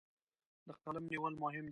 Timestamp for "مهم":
1.43-1.63